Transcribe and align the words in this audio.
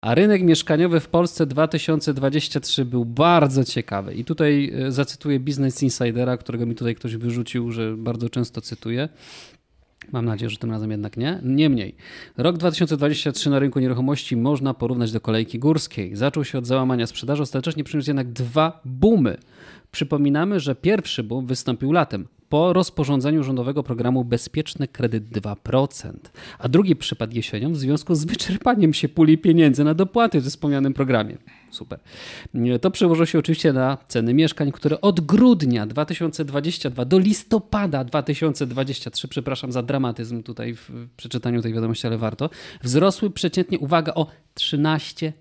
A 0.00 0.14
rynek 0.14 0.42
mieszkaniowy 0.42 1.00
w 1.00 1.08
Polsce 1.08 1.46
2023 1.46 2.84
był 2.84 3.04
bardzo 3.04 3.64
ciekawy. 3.64 4.14
I 4.14 4.24
tutaj 4.24 4.72
e, 4.74 4.92
zacytuję 4.92 5.40
Business 5.40 5.82
Insidera, 5.82 6.36
którego 6.36 6.66
mi 6.66 6.74
tutaj 6.74 6.94
ktoś 6.94 7.16
wyrzucił, 7.16 7.70
że 7.70 7.96
bardzo 7.96 8.28
często 8.28 8.60
cytuję. 8.60 9.08
Mam 10.12 10.24
nadzieję, 10.24 10.50
że 10.50 10.56
tym 10.56 10.70
razem 10.70 10.90
jednak 10.90 11.16
nie. 11.16 11.40
Niemniej, 11.42 11.94
rok 12.36 12.58
2023 12.58 13.50
na 13.50 13.58
rynku 13.58 13.80
nieruchomości 13.80 14.36
można 14.36 14.74
porównać 14.74 15.12
do 15.12 15.20
kolejki 15.20 15.58
górskiej. 15.58 16.16
Zaczął 16.16 16.44
się 16.44 16.58
od 16.58 16.66
załamania 16.66 17.06
sprzedaży, 17.06 17.42
ostatecznie 17.42 17.84
przyniósł 17.84 18.10
jednak 18.10 18.32
dwa 18.32 18.80
boomy. 18.84 19.36
Przypominamy, 19.90 20.60
że 20.60 20.74
pierwszy 20.74 21.22
boom 21.22 21.46
wystąpił 21.46 21.92
latem 21.92 22.28
po 22.50 22.72
rozporządzeniu 22.72 23.42
rządowego 23.42 23.82
programu 23.82 24.24
Bezpieczny 24.24 24.88
Kredyt 24.88 25.24
2%, 25.24 26.12
a 26.58 26.68
drugi 26.68 26.96
przypadł 26.96 27.34
jesienią 27.34 27.72
w 27.72 27.76
związku 27.76 28.14
z 28.14 28.24
wyczerpaniem 28.24 28.94
się 28.94 29.08
puli 29.08 29.38
pieniędzy 29.38 29.84
na 29.84 29.94
dopłaty 29.94 30.40
w 30.40 30.44
wspomnianym 30.44 30.94
programie. 30.94 31.36
Super. 31.70 32.00
To 32.80 32.90
przełożyło 32.90 33.26
się 33.26 33.38
oczywiście 33.38 33.72
na 33.72 33.98
ceny 34.08 34.34
mieszkań, 34.34 34.72
które 34.72 35.00
od 35.00 35.20
grudnia 35.20 35.86
2022 35.86 37.04
do 37.04 37.18
listopada 37.18 38.04
2023, 38.04 39.28
przepraszam 39.28 39.72
za 39.72 39.82
dramatyzm 39.82 40.42
tutaj 40.42 40.74
w 40.74 41.08
przeczytaniu 41.16 41.62
tej 41.62 41.72
wiadomości, 41.72 42.06
ale 42.06 42.18
warto, 42.18 42.50
wzrosły 42.82 43.30
przeciętnie, 43.30 43.78
uwaga, 43.78 44.14
o 44.14 44.26
13%. 44.54 45.32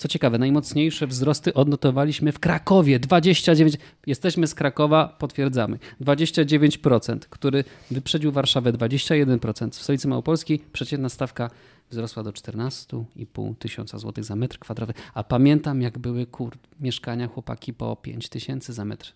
Co 0.00 0.08
ciekawe, 0.08 0.38
najmocniejsze 0.38 1.06
wzrosty 1.06 1.54
odnotowaliśmy 1.54 2.32
w 2.32 2.38
Krakowie 2.38 2.98
29. 2.98 3.74
Jesteśmy 4.06 4.46
z 4.46 4.54
Krakowa, 4.54 5.16
potwierdzamy. 5.18 5.78
29%, 6.00 7.18
który 7.18 7.64
wyprzedził 7.90 8.32
Warszawę 8.32 8.72
21%. 8.72 9.70
W 9.70 9.82
stolicy 9.82 10.08
Małopolskiej 10.08 10.58
przeciętna 10.72 11.08
stawka 11.08 11.50
wzrosła 11.90 12.22
do 12.22 12.30
14,5 12.30 13.54
tysiąca 13.58 13.98
złotych 13.98 14.24
za 14.24 14.36
metr 14.36 14.58
kwadratowy. 14.58 14.98
A 15.14 15.24
pamiętam, 15.24 15.82
jak 15.82 15.98
były 15.98 16.26
kur... 16.26 16.56
mieszkania 16.80 17.28
chłopaki 17.28 17.74
po 17.74 17.96
5 17.96 18.28
tysięcy 18.28 18.72
za 18.72 18.84
metr. 18.84 19.12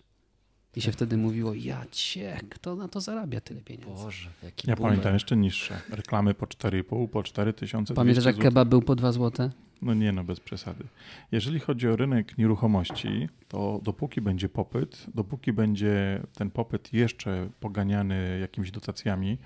I 0.75 0.81
się 0.81 0.91
wtedy 0.91 1.17
mówiło, 1.17 1.53
ja 1.53 1.85
cię, 1.91 2.39
kto 2.49 2.75
na 2.75 2.87
to 2.87 3.01
zarabia 3.01 3.41
tyle 3.41 3.61
pieniędzy? 3.61 4.03
Boże, 4.03 4.29
jaki 4.43 4.69
Ja 4.69 4.75
boomer. 4.75 4.91
pamiętam 4.91 5.13
jeszcze 5.13 5.37
niższe. 5.37 5.81
Reklamy 5.89 6.33
po 6.33 6.45
4,5, 6.45 7.07
po 7.07 7.23
4 7.23 7.53
tysiące. 7.53 7.93
Pamiętasz, 7.93 8.25
jak 8.25 8.37
kebab 8.37 8.67
był 8.67 8.81
po 8.81 8.95
2 8.95 9.11
złote? 9.11 9.51
No 9.81 9.93
nie, 9.93 10.11
no 10.11 10.23
bez 10.23 10.39
przesady. 10.39 10.83
Jeżeli 11.31 11.59
chodzi 11.59 11.87
o 11.87 11.95
rynek 11.95 12.37
nieruchomości, 12.37 13.29
to 13.47 13.79
dopóki 13.83 14.21
będzie 14.21 14.49
popyt, 14.49 15.05
dopóki 15.15 15.53
będzie 15.53 16.21
ten 16.33 16.51
popyt 16.51 16.93
jeszcze 16.93 17.49
poganiany 17.59 18.37
jakimiś 18.41 18.71
dotacjami, 18.71 19.37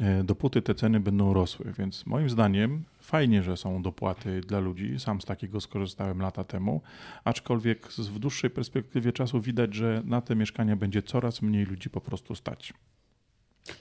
e, 0.00 0.24
dopóty 0.24 0.62
te 0.62 0.74
ceny 0.74 1.00
będą 1.00 1.32
rosły. 1.32 1.72
Więc 1.78 2.06
moim 2.06 2.30
zdaniem 2.30 2.84
fajnie, 3.00 3.42
że 3.42 3.56
są 3.56 3.82
dopłaty 3.82 4.40
dla 4.40 4.58
ludzi. 4.60 5.00
Sam 5.00 5.20
z 5.20 5.24
takiego 5.24 5.60
skorzystałem 5.60 6.20
lata 6.20 6.44
temu, 6.44 6.82
aczkolwiek 7.24 7.86
w 7.86 8.18
dłuższej 8.18 8.50
perspektywie 8.50 9.12
czasu 9.12 9.40
widać, 9.40 9.74
że 9.74 10.02
na 10.04 10.20
te 10.20 10.36
mieszkania 10.36 10.76
będzie 10.76 11.02
coraz 11.02 11.42
mniej 11.42 11.64
ludzi 11.64 11.90
po 11.90 12.00
prostu 12.00 12.34
stać. 12.34 12.72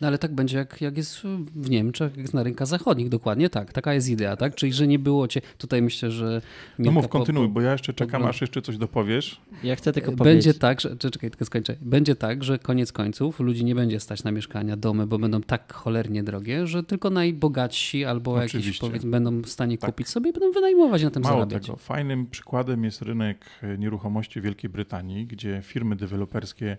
No 0.02 0.08
ale 0.08 0.18
tak 0.18 0.36
będzie, 0.36 0.58
jak, 0.58 0.82
jak 0.82 0.98
jest 0.98 1.20
w 1.56 1.70
Niemczech, 1.70 2.12
jak 2.12 2.18
jest 2.22 2.34
na 2.34 2.44
rynkach 2.44 2.68
zachodnich, 2.68 3.10
dokładnie 3.10 3.50
tak. 3.50 3.74
Taka 3.74 3.94
jest 3.94 4.10
idea, 4.10 4.36
tak? 4.36 4.56
Czyli, 4.56 4.74
że 4.74 4.88
nie 4.88 5.00
było 5.00 5.28
cię. 5.28 5.42
Tutaj 5.58 5.82
myślę, 5.82 6.12
że. 6.12 6.42
No 6.80 6.92
mów, 6.92 7.08
kontynuuj, 7.08 7.48
po- 7.48 7.54
bo 7.54 7.62
ja 7.62 7.72
jeszcze 7.72 7.94
czekam, 7.94 8.22
po- 8.22 8.30
aż 8.30 8.42
jeszcze 8.42 8.62
coś 8.62 8.78
dopowiesz. 8.78 9.42
Ja 9.64 9.76
chcę 9.76 9.94
tylko 9.94 10.12
Będzie 10.12 10.24
powiedzieć. 10.24 10.58
tak, 10.58 10.82
że. 10.82 10.98
Czekaj, 10.98 11.30
tylko 11.30 11.46
skończę. 11.46 11.76
Będzie 11.82 12.16
tak, 12.16 12.44
że 12.44 12.60
koniec 12.60 12.92
końców 12.92 13.40
ludzi 13.40 13.66
nie 13.66 13.76
będzie 13.76 14.00
stać 14.00 14.24
na 14.24 14.32
mieszkania, 14.32 14.78
domy, 14.78 15.08
bo 15.08 15.20
będą 15.20 15.42
tak 15.42 15.74
cholernie 15.74 16.24
drogie, 16.24 16.68
że 16.68 16.84
tylko 16.84 17.10
najbogatsi 17.10 18.06
albo 18.06 18.38
jakieś 18.38 18.56
Oczywiście. 18.56 18.88
powiedzmy 18.88 19.12
będą 19.12 19.42
w 19.42 19.50
stanie 19.50 19.78
Tak. 19.78 19.90
kupić 19.90 20.08
sobie 20.10 20.30
i 20.30 20.34
będą 20.34 20.52
wynajmować 20.52 21.04
na 21.04 21.10
tym 21.12 21.24
Mało 21.24 21.36
zarabiać. 21.36 21.66
tego, 21.66 21.78
fajnym 21.78 22.28
przykładem 22.28 22.84
jest 22.84 23.02
rynek 23.02 23.46
e, 23.64 23.78
nieruchomości 23.78 24.42
Wielkiej 24.42 24.70
Brytanii, 24.70 25.26
gdzie 25.28 25.62
firmy 25.64 25.96
deweloperskie 25.96 26.78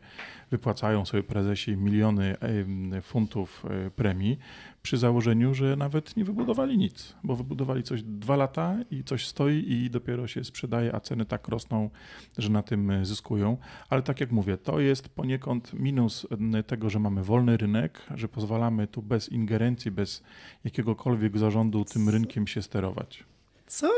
wypłacają 0.51 1.05
sobie 1.05 1.23
prezesi 1.23 1.77
miliony 1.77 2.39
em, 2.39 2.98
funtów 3.03 3.65
e, 3.71 3.91
premii 3.91 4.39
przy 4.83 4.97
założeniu, 4.97 5.55
że 5.55 5.77
nawet 5.77 6.17
nie 6.17 6.25
wybudowali 6.25 6.79
nic, 6.79 7.15
bo 7.25 7.37
wybudowali 7.37 7.83
coś 7.83 8.03
dwa 8.03 8.37
lata 8.37 8.77
i 8.91 9.05
coś 9.05 9.27
stoi 9.27 9.73
i 9.73 9.91
dopiero 9.91 10.27
się 10.27 10.45
sprzedaje, 10.45 10.95
a 10.95 11.01
ceny 11.01 11.25
tak 11.25 11.49
rosną, 11.49 11.91
że 12.39 12.49
na 12.51 12.63
tym 12.63 12.91
e, 12.91 13.05
zyskują. 13.05 13.57
Ale 13.89 14.03
tak 14.03 14.21
jak 14.21 14.33
mówię, 14.33 14.59
to 14.59 14.81
jest 14.81 15.09
poniekąd 15.09 15.73
minus 15.75 16.27
tego, 16.67 16.91
że 16.91 16.99
mamy 16.99 17.25
wolny 17.25 17.57
rynek, 17.57 18.07
że 18.15 18.29
pozwalamy 18.29 18.87
tu 18.87 19.03
bez 19.03 19.29
ingerencji, 19.29 19.91
bez 19.91 20.23
jakiegokolwiek 20.65 21.39
zarządu 21.39 21.85
tym 21.85 22.09
rynkiem 22.09 22.47
się 22.47 22.63
sterować. 22.63 23.25
Co? 23.67 23.91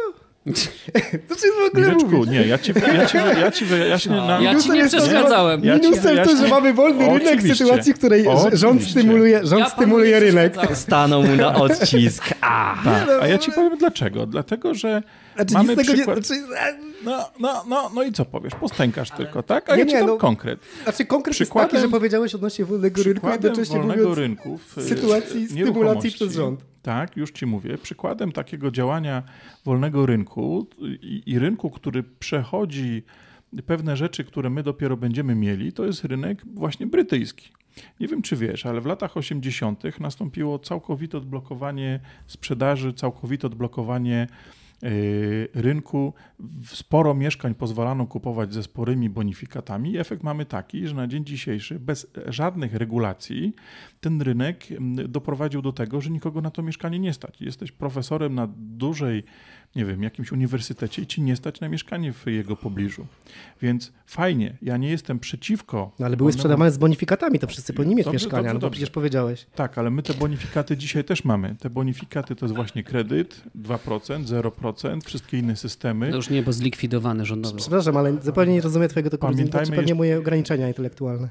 To 1.28 1.36
czy 1.36 1.46
w 1.52 1.66
ogóle 1.70 1.86
Mireczku, 1.86 2.24
nie, 2.24 2.46
ja 2.46 2.58
ci, 2.58 2.72
ja 2.94 3.06
ci, 3.06 3.16
ja 3.16 3.50
ci 3.50 3.64
wyjaśnię 3.64 4.16
na... 4.16 4.32
Ja 4.32 4.38
ci 4.40 4.46
Minusem 4.48 4.72
nie 4.74 4.78
jest 4.80 4.94
to, 4.94 5.00
że- 5.00 5.06
przeszkadzałem. 5.08 5.64
Ja 5.64 5.74
Minusem 5.76 6.16
to, 6.24 6.36
że 6.36 6.48
mamy 6.48 6.74
wolny 6.74 7.18
rynek 7.18 7.42
w 7.42 7.56
sytuacji, 7.56 7.92
w 7.94 7.98
której 7.98 8.26
Oczywiście. 8.26 8.56
rząd 8.56 8.84
stymuluje, 8.84 9.46
rząd 9.46 9.60
Ja 9.60 9.68
stymuluje 9.70 10.20
rynek. 10.20 10.54
Stanął 10.74 11.22
mu 11.22 11.36
na 11.36 11.54
odcisk. 11.62 12.24
A! 12.40 12.76
Tak, 12.84 13.08
a 13.22 13.26
ja 13.26 13.38
ci 13.38 13.52
powiem 13.52 13.78
dlaczego. 13.78 14.26
Dlatego, 14.26 14.74
że 14.74 15.02
Znaczy, 15.36 15.54
mamy 15.54 15.68
nic 15.76 15.80
z 15.82 15.82
tego 15.86 15.94
przykład... 15.96 16.16
nie, 16.18 16.22
znaczy, 16.24 16.42
No, 17.04 17.30
no, 17.40 17.64
no, 17.68 17.90
no 17.94 18.02
i 18.02 18.12
co 18.12 18.24
powiesz? 18.24 18.52
Postękasz 18.54 19.10
tylko, 19.10 19.42
tak? 19.42 19.70
A 19.70 19.76
Nie, 19.76 19.80
ja 19.80 19.86
ci 19.86 19.92
nie, 19.94 19.98
dam 19.98 20.08
no- 20.08 20.16
konkret. 20.16 20.60
znaczy 20.84 21.04
konkret 21.04 21.36
Przykładem- 21.36 21.62
jest 21.62 21.70
taki, 21.72 21.82
że 21.82 21.88
powiedziałeś 21.88 22.34
odnośnie 22.34 22.64
wolnego 22.64 23.02
rynku, 23.02 23.10
Przykładem 23.20 23.42
jednocześnie 23.42 23.78
wolnego 23.78 24.00
mówiąc 24.00 24.18
rynku 24.18 24.58
w 24.58 24.78
e, 24.78 24.82
sytuacji 24.82 25.28
stymulacji 25.48 25.56
nieruchomości, 25.56 26.10
przez 26.12 26.32
rząd. 26.32 26.60
Tak, 26.82 27.16
już 27.16 27.30
ci 27.30 27.46
mówię. 27.46 27.78
Przykładem 27.78 28.32
takiego 28.32 28.70
działania 28.70 29.22
wolnego 29.64 30.06
rynku 30.06 30.66
i, 30.80 31.22
i 31.26 31.38
rynku, 31.38 31.70
który 31.70 32.02
przechodzi 32.02 33.02
pewne 33.66 33.96
rzeczy, 33.96 34.24
które 34.24 34.50
my 34.50 34.62
dopiero 34.62 34.96
będziemy 34.96 35.34
mieli, 35.34 35.72
to 35.72 35.84
jest 35.84 36.04
rynek 36.04 36.42
właśnie 36.54 36.86
brytyjski. 36.86 37.48
Nie 38.00 38.08
wiem, 38.08 38.22
czy 38.22 38.36
wiesz, 38.36 38.66
ale 38.66 38.80
w 38.80 38.86
latach 38.86 39.16
80. 39.16 40.00
nastąpiło 40.00 40.58
całkowite 40.58 41.18
odblokowanie 41.18 42.00
sprzedaży, 42.26 42.92
całkowite 42.92 43.46
odblokowanie 43.46 44.26
rynku. 45.54 46.14
Sporo 46.64 47.14
mieszkań 47.14 47.54
pozwalano 47.54 48.06
kupować 48.06 48.54
ze 48.54 48.62
sporymi 48.62 49.10
bonifikatami. 49.10 49.98
Efekt 49.98 50.22
mamy 50.22 50.46
taki, 50.46 50.86
że 50.86 50.94
na 50.94 51.06
dzień 51.06 51.24
dzisiejszy 51.24 51.80
bez 51.80 52.06
żadnych 52.26 52.74
regulacji 52.74 53.54
ten 54.00 54.22
rynek 54.22 54.72
mm, 54.72 55.12
doprowadził 55.12 55.62
do 55.62 55.72
tego, 55.72 56.00
że 56.00 56.10
nikogo 56.10 56.40
na 56.40 56.50
to 56.50 56.62
mieszkanie 56.62 56.98
nie 56.98 57.12
stać. 57.12 57.40
Jesteś 57.40 57.72
profesorem 57.72 58.34
na 58.34 58.48
dużej, 58.56 59.24
nie 59.76 59.84
wiem, 59.84 60.02
jakimś 60.02 60.32
uniwersytecie 60.32 61.02
i 61.02 61.06
ci 61.06 61.22
nie 61.22 61.36
stać 61.36 61.60
na 61.60 61.68
mieszkanie 61.68 62.12
w 62.12 62.26
jego 62.26 62.56
pobliżu. 62.56 63.06
Więc 63.62 63.92
fajnie, 64.06 64.56
ja 64.62 64.76
nie 64.76 64.90
jestem 64.90 65.18
przeciwko. 65.18 65.92
No 65.98 66.06
ale 66.06 66.16
były 66.16 66.32
sprzedawane 66.32 66.70
z 66.70 66.78
bonifikatami, 66.78 67.38
to 67.38 67.46
wszyscy 67.46 67.72
powinni 67.72 67.94
mieć 67.94 68.04
Dobrze, 68.04 68.14
mieszkania, 68.16 68.42
dobrze, 68.42 68.54
no 68.54 68.60
bo 68.60 68.66
dobrze. 68.66 68.76
przecież 68.76 68.90
powiedziałeś. 68.90 69.46
Tak, 69.54 69.78
ale 69.78 69.90
my 69.90 70.02
te 70.02 70.14
bonifikaty 70.14 70.76
dzisiaj 70.76 71.04
też 71.04 71.24
mamy. 71.24 71.56
Te 71.60 71.70
bonifikaty 71.70 72.36
to 72.36 72.46
jest 72.46 72.54
właśnie 72.56 72.84
kredyt, 72.84 73.42
2%, 73.62 74.24
0%, 74.24 75.00
wszystkie 75.04 75.38
inne 75.38 75.56
systemy. 75.56 76.10
No 76.10 76.16
już 76.16 76.30
nie, 76.30 76.42
bo 76.42 76.52
zlikwidowany 76.52 77.26
rządowo. 77.26 77.56
Przepraszam, 77.56 77.96
ale 77.96 78.22
zupełnie 78.22 78.52
nie 78.54 78.60
rozumiem 78.60 78.88
twojego 78.88 79.10
dokumentu, 79.10 79.38
Pamiętajmy 79.38 79.76
pewnie 79.76 79.94
moje 79.94 80.18
ograniczenia 80.18 80.68
intelektualne. 80.68 81.28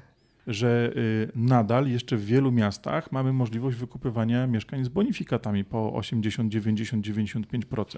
Że 0.50 0.92
y, 0.96 1.32
nadal 1.36 1.88
jeszcze 1.88 2.18
w 2.18 2.26
wielu 2.26 2.52
miastach 2.52 3.12
mamy 3.12 3.34
możliwość 3.34 3.78
wykupywania 3.78 4.48
mieszkań 4.48 4.86
z 4.86 4.90
bonifikatami 4.90 5.66
po 5.66 5.94
80, 5.94 6.52
90, 6.52 7.06
95%. 7.08 7.98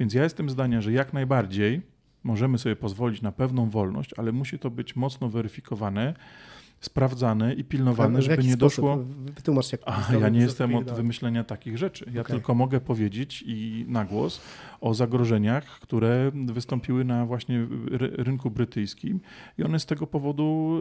Więc 0.00 0.14
ja 0.14 0.22
jestem 0.22 0.50
zdania, 0.50 0.80
że 0.80 0.92
jak 0.92 1.12
najbardziej 1.12 1.82
możemy 2.24 2.58
sobie 2.58 2.76
pozwolić 2.76 3.22
na 3.22 3.32
pewną 3.32 3.70
wolność, 3.70 4.10
ale 4.16 4.32
musi 4.32 4.58
to 4.58 4.70
być 4.70 4.96
mocno 4.96 5.28
weryfikowane, 5.28 6.14
sprawdzane 6.84 7.54
i 7.54 7.64
pilnowane, 7.64 8.18
w 8.18 8.22
żeby 8.22 8.42
nie 8.44 8.52
sposób? 8.52 8.58
doszło. 8.84 9.04
Wytłumacz 9.36 9.72
jak 9.72 9.80
A 9.86 10.02
ja 10.20 10.28
nie 10.28 10.40
jestem 10.40 10.74
od 10.74 10.90
wymyślenia 10.90 11.44
takich 11.44 11.78
rzeczy. 11.78 12.10
Ja 12.14 12.20
Okej. 12.20 12.36
tylko 12.36 12.54
mogę 12.54 12.80
powiedzieć 12.80 13.44
i 13.46 13.84
na 13.88 14.04
głos 14.04 14.40
o 14.80 14.94
zagrożeniach, 14.94 15.64
które 15.80 16.30
wystąpiły 16.34 17.04
na 17.04 17.26
właśnie 17.26 17.66
ry- 17.90 18.10
rynku 18.16 18.50
brytyjskim 18.50 19.20
i 19.58 19.62
one 19.62 19.80
z 19.80 19.86
tego 19.86 20.06
powodu 20.06 20.80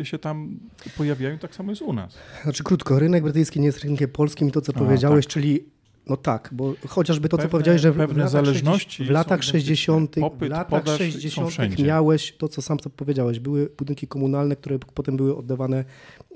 y, 0.00 0.04
się 0.04 0.18
tam 0.18 0.58
pojawiają, 0.96 1.38
tak 1.38 1.54
samo 1.54 1.70
jest 1.72 1.82
u 1.82 1.92
nas. 1.92 2.18
Znaczy 2.42 2.64
krótko, 2.64 2.98
rynek 2.98 3.22
brytyjski 3.22 3.60
nie 3.60 3.66
jest 3.66 3.84
rynkiem 3.84 4.10
polskim 4.10 4.48
i 4.48 4.52
to, 4.52 4.60
co 4.60 4.72
A, 4.76 4.78
powiedziałeś, 4.78 5.26
czyli 5.26 5.73
no 6.08 6.16
tak, 6.16 6.48
bo 6.52 6.74
chociażby 6.88 7.28
to, 7.28 7.36
co 7.36 7.38
Pewne- 7.42 7.50
powiedziałeś, 7.50 7.80
że 7.80 7.92
w, 7.92 7.96
w 7.96 7.98
latach, 7.98 8.28
zależności 8.28 8.90
60 8.90 9.08
w 9.08 9.12
latach 9.12 9.44
są 9.44 9.52
60. 9.52 10.10
identyczne. 10.16 10.28
w 10.28 10.32
Popyt, 10.32 10.50
latach 10.50 10.82
podaż 10.82 10.98
są 10.98 11.04
60. 11.04 11.50
wszędzie. 11.50 11.84
miałeś 11.84 12.34
to, 12.38 12.48
co 12.48 12.62
sam 12.62 12.78
to 12.78 12.90
powiedziałeś, 12.90 13.38
były 13.40 13.68
budynki 13.78 14.06
komunalne, 14.06 14.56
które 14.56 14.78
potem 14.94 15.16
były 15.16 15.36
oddawane 15.36 15.84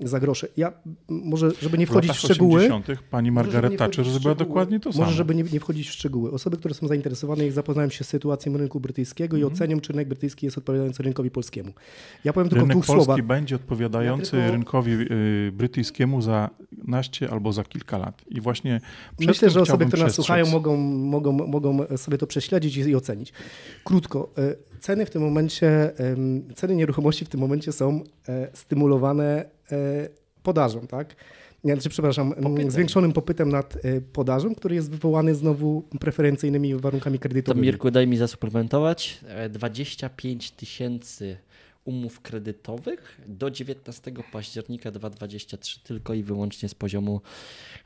za 0.00 0.20
grosze. 0.20 0.48
Ja 0.56 0.72
może, 1.08 1.50
żeby 1.62 1.78
nie 1.78 1.86
W 1.86 1.88
wchodzić 1.90 2.08
latach 2.08 2.22
w 2.22 2.24
szczegóły, 2.24 2.60
80. 2.66 3.02
pani 3.10 3.30
Może, 3.30 3.44
Margaret 3.44 3.78
Thatcher 3.78 4.04
w 4.04 4.08
zrobiła 4.10 4.34
dokładnie 4.34 4.80
to 4.80 4.88
Może, 4.88 4.98
samo. 4.98 5.10
żeby 5.12 5.34
nie, 5.34 5.42
nie 5.42 5.60
wchodzić 5.60 5.88
w 5.88 5.92
szczegóły. 5.92 6.30
Osoby, 6.30 6.56
które 6.56 6.74
są 6.74 6.86
zainteresowane, 6.88 7.44
jak 7.44 7.52
zapoznałem 7.52 7.90
się 7.90 8.04
z 8.04 8.08
sytuacją 8.08 8.56
rynku 8.56 8.80
brytyjskiego 8.80 9.36
i 9.36 9.40
Mhm. 9.40 9.54
ocenią, 9.54 9.80
czy 9.80 9.92
rynek 9.92 10.08
brytyjski 10.08 10.46
jest 10.46 10.58
odpowiadający 10.58 11.02
rynkowi 11.02 11.30
polskiemu. 11.30 11.72
Ja 12.24 12.32
powiem 12.32 12.48
tylko 12.48 12.64
w 12.66 12.68
Rynek 12.68 12.76
dwóch 12.76 12.86
polski 12.86 13.04
słowach. 13.04 13.26
będzie 13.26 13.56
odpowiadający 13.56 14.36
Ja 14.36 14.42
tylko- 14.42 14.52
rynkowi 14.52 14.92
y, 14.92 15.52
brytyjskiemu 15.52 16.22
za 16.22 16.50
naście 16.84 17.30
albo 17.30 17.52
za 17.52 17.64
kilka 17.64 17.98
lat. 17.98 18.22
I 18.28 18.40
właśnie 18.40 18.80
przez 19.18 19.28
Myślę, 19.28 19.50
że 19.64 19.72
osoby, 19.72 19.86
które 19.86 20.02
nas 20.02 20.14
słuchają, 20.14 20.46
mogą, 20.46 20.76
mogą, 20.76 21.32
mogą 21.32 21.96
sobie 21.96 22.18
to 22.18 22.26
prześledzić 22.26 22.76
i, 22.76 22.80
i 22.80 22.96
ocenić. 22.96 23.32
Krótko, 23.84 24.30
e, 24.38 24.54
ceny 24.80 25.06
w 25.06 25.10
tym 25.10 25.22
momencie, 25.22 25.92
ceny 26.54 26.74
nieruchomości 26.74 27.24
w 27.24 27.28
tym 27.28 27.40
momencie 27.40 27.72
są 27.72 28.04
e, 28.28 28.48
stymulowane 28.52 29.44
e, 29.72 30.08
podażą, 30.42 30.86
tak? 30.86 31.16
Nie, 31.64 31.72
Znaczy, 31.74 31.88
przepraszam, 31.88 32.32
Popytem. 32.32 32.70
zwiększonym 32.70 33.12
popytem 33.12 33.48
nad 33.48 33.74
podażą, 34.12 34.54
który 34.54 34.74
jest 34.74 34.90
wywołany 34.90 35.34
znowu 35.34 35.82
preferencyjnymi 36.00 36.74
warunkami 36.74 37.18
To 37.18 37.22
kredytowymi. 37.22 37.66
Mirku, 37.66 37.90
daj 37.90 38.06
mi 38.06 38.16
zasuplementować. 38.16 39.20
E, 39.28 39.48
25 39.48 40.50
tysięcy 40.50 41.36
umów 41.88 42.20
kredytowych 42.20 43.20
do 43.26 43.50
19 43.50 44.12
października 44.32 44.90
2023 44.90 45.80
tylko 45.80 46.14
i 46.14 46.22
wyłącznie 46.22 46.68
z 46.68 46.74
poziomu 46.74 47.20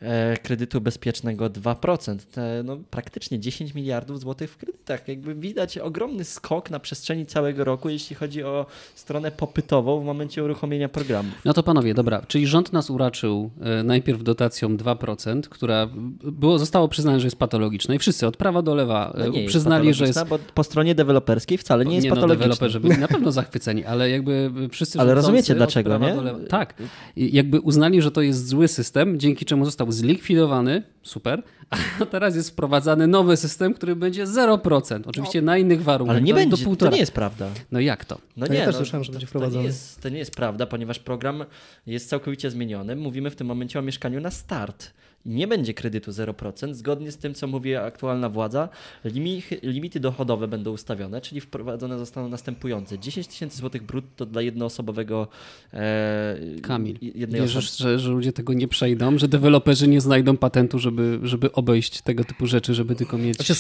e, 0.01 0.37
kredytu 0.37 0.81
bezpiecznego 0.81 1.51
2%. 1.51 2.19
Te, 2.19 2.63
no, 2.65 2.77
praktycznie 2.91 3.39
10 3.39 3.75
miliardów 3.75 4.21
złotych 4.21 4.51
w 4.51 4.57
kredytach. 4.57 5.09
Jakby 5.09 5.35
widać 5.35 5.79
ogromny 5.79 6.25
skok 6.25 6.71
na 6.71 6.81
przestrzeni 6.81 7.27
całego 7.27 7.65
roku, 7.65 7.89
jeśli 7.89 8.17
chodzi 8.17 8.43
o 8.43 8.67
stronę 8.95 9.31
popytową 9.31 10.01
w 10.01 10.05
momencie 10.05 10.45
uruchomienia 10.45 10.89
programu. 10.89 11.31
No 11.45 11.53
to 11.53 11.63
panowie, 11.63 11.95
dobra, 11.95 12.23
czyli 12.29 12.47
rząd 12.47 12.73
nas 12.73 12.91
uraczył 12.91 13.51
e, 13.61 13.83
najpierw 13.83 14.23
dotacją 14.23 14.77
2%, 14.77 15.43
która 15.43 15.89
było, 16.23 16.59
zostało 16.59 16.89
przyznane, 16.89 17.21
że 17.21 17.27
jest 17.27 17.37
patologiczna 17.39 17.95
i 17.95 17.99
wszyscy 17.99 18.27
od 18.27 18.37
prawa 18.37 18.63
do 18.63 18.75
lewa 18.75 19.13
e, 19.15 19.29
No 19.29 19.35
jest 19.35 19.49
przyznali, 19.49 19.95
że 19.95 20.07
jest... 20.07 20.25
Bo 20.29 20.39
po 20.39 20.65
stronie 20.65 20.95
deweloperskiej 20.95 21.59
wcale 21.59 21.85
nie 21.85 21.95
jest 21.95 22.09
no, 22.09 22.15
patologiczna. 22.15 22.45
deweloperzy 22.45 22.81
byli 22.81 22.99
na 22.99 23.09
pewno 23.09 23.33
zachwyceni, 23.33 23.85
ale 23.93 24.11
jakby 24.11 24.51
wszyscy 24.71 25.01
Ale 25.01 25.15
rozumiecie 25.15 25.55
dlaczego, 25.55 25.99
nie? 25.99 26.15
do 26.15 26.23
lewa- 26.23 26.47
Tak. 26.49 26.75
Jakby 27.17 27.61
uznali, 27.61 28.03
że 28.03 28.11
to 28.11 28.23
jest 28.23 28.49
zły 28.49 28.69
system, 28.69 29.21
dzięki 29.21 29.45
czemu 29.45 29.65
został 29.65 29.93
zlikwidowany, 29.93 30.83
super, 31.03 31.43
a 32.01 32.07
teraz 32.07 32.37
jest 32.37 32.51
wprowadzany 32.51 33.07
nowy 33.07 33.37
system, 33.37 33.75
który 33.75 33.97
będzie 33.97 34.25
0%. 34.27 35.01
Oczywiście 35.07 35.43
na 35.43 35.59
innych 35.59 35.83
warunkach. 35.83 36.17
Ale 36.17 36.23
nie 36.23 36.33
do, 36.33 36.37
będzie, 36.39 36.51
do 36.51 36.57
to 36.57 36.65
półtora. 36.65 36.93
nie 36.93 36.99
jest 36.99 37.13
prawda. 37.13 37.49
No 37.73 37.81
jak 37.81 38.05
to? 38.05 38.19
No 38.37 38.47
To 38.47 38.53
ja 38.53 38.61
nie, 38.61 38.67
też 38.67 38.75
no, 38.75 38.79
słyszałem, 38.79 39.05
że 39.05 39.09
to, 39.09 39.13
będzie 39.13 39.27
to, 39.27 39.29
nie 39.29 39.29
wprowadzony. 39.41 39.65
jest, 39.65 40.03
to 40.03 40.09
nie 40.09 40.19
jest 40.19 40.31
prawda, 40.37 40.67
ponieważ 40.67 40.99
program 40.99 41.45
jest 41.87 42.09
całkowicie 42.09 42.51
zmieniony. 42.51 42.97
Mówimy 42.97 43.31
w 43.31 43.37
tym 43.37 43.47
momencie 43.47 43.79
o 43.79 43.83
mieszkaniu 43.83 44.21
na 44.21 44.31
start. 44.31 44.91
Nie 45.27 45.47
będzie 45.49 45.75
kredytu 45.75 46.11
0%. 46.11 46.75
Zgodnie 46.75 47.13
z 47.13 47.17
tym, 47.19 47.35
co 47.35 47.47
mówi 47.47 47.75
aktualna 47.77 48.29
władza, 48.29 48.69
limi, 49.05 49.43
limity 49.63 50.01
dochodowe 50.01 50.49
będą 50.49 50.71
ustawione, 50.73 51.21
czyli 51.21 51.41
wprowadzone 51.41 51.99
zostaną 51.99 52.29
następujące. 52.29 52.99
10 52.99 53.27
tysięcy 53.27 53.57
złotych 53.59 53.83
brutto 53.83 54.27
dla 54.27 54.43
jednoosobowego 54.43 55.29
e, 55.75 56.37
Kamil, 56.63 56.97
jednej 57.03 57.41
osoby. 57.41 57.55
wierzysz, 57.55 57.77
że, 57.77 57.99
że 57.99 58.11
ludzie 58.11 58.33
tego 58.33 58.53
nie 58.53 58.69
przejdą, 58.69 59.19
że 59.19 59.29
deweloperzy 59.29 59.89
nie 59.89 60.01
znajdą 60.01 60.37
patentu, 60.37 60.79
żeby, 60.79 61.19
żeby 61.23 61.53
obejść 61.53 62.01
tego 62.03 62.25
typu 62.25 62.47
rzeczy, 62.47 62.75
żeby 62.75 62.95
tylko 62.95 63.19
mieć... 63.19 63.37
Znaczy, 63.37 63.55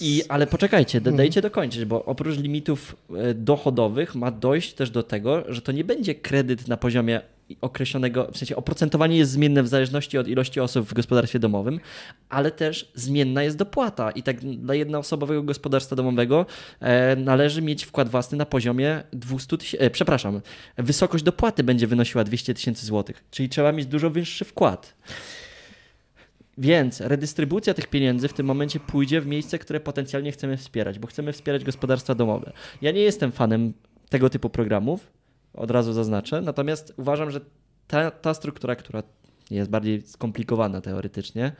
I, 0.00 0.22
ale 0.28 0.46
poczekajcie, 0.46 0.98
Mhm. 0.98 1.16
da- 1.16 1.22
dajcie 1.22 1.42
dokończyć, 1.42 1.84
bo 1.84 2.04
oprócz 2.04 2.38
limitów 2.38 2.96
e, 3.16 3.34
dochodowych 3.34 4.14
ma 4.14 4.30
dojść 4.30 4.74
też 4.74 4.90
do 4.90 5.02
tego, 5.02 5.44
że 5.48 5.62
to 5.62 5.72
nie 5.72 5.84
będzie 5.84 6.14
kredyt 6.14 6.68
na 6.68 6.76
poziomie 6.76 7.20
określonego, 7.60 8.28
w 8.32 8.38
sensie 8.38 8.56
oprocentowanie 8.56 9.16
jest 9.16 9.30
zmienne 9.30 9.62
w 9.62 9.68
zależności 9.68 10.18
od 10.18 10.28
ilości 10.28 10.60
osób 10.60 10.88
w 10.88 10.94
gospodarstwie 10.94 11.38
domowym, 11.38 11.80
ale 12.28 12.50
też 12.50 12.92
zmienna 12.94 13.42
jest 13.42 13.56
dopłata 13.56 14.10
i 14.10 14.22
tak 14.22 14.40
dla 14.40 14.74
jednoosobowego 14.74 15.42
gospodarstwa 15.42 15.96
domowego 15.96 16.46
e, 16.80 17.16
należy 17.16 17.62
mieć 17.62 17.84
wkład 17.84 18.08
własny 18.08 18.38
na 18.38 18.46
poziomie 18.46 19.02
200 19.12 19.58
tysięcy, 19.58 19.84
e, 19.84 19.90
przepraszam, 19.90 20.40
wysokość 20.78 21.24
dopłaty 21.24 21.64
będzie 21.64 21.86
wynosiła 21.86 22.24
200 22.24 22.54
tysięcy 22.54 22.86
złotych, 22.86 23.24
czyli 23.30 23.48
trzeba 23.48 23.72
mieć 23.72 23.86
dużo 23.86 24.10
wyższy 24.10 24.44
wkład. 24.44 24.94
Więc 26.58 27.00
redystrybucja 27.00 27.74
tych 27.74 27.86
pieniędzy 27.86 28.28
w 28.28 28.32
tym 28.32 28.46
momencie 28.46 28.80
pójdzie 28.80 29.20
w 29.20 29.26
miejsce, 29.26 29.58
które 29.58 29.80
potencjalnie 29.80 30.32
chcemy 30.32 30.56
wspierać, 30.56 30.98
bo 30.98 31.06
chcemy 31.06 31.32
wspierać 31.32 31.64
gospodarstwa 31.64 32.14
domowe. 32.14 32.52
Ja 32.82 32.90
nie 32.90 33.00
jestem 33.00 33.32
fanem 33.32 33.72
tego 34.08 34.30
typu 34.30 34.50
programów, 34.50 35.06
od 35.54 35.70
razu 35.70 35.92
zaznaczę, 35.92 36.40
natomiast 36.40 36.94
uważam, 36.96 37.30
że 37.30 37.40
ta, 37.86 38.10
ta 38.10 38.34
struktura, 38.34 38.76
która 38.76 39.02
jest 39.50 39.70
bardziej 39.70 40.02
skomplikowana 40.02 40.80
teoretycznie, 40.80 41.52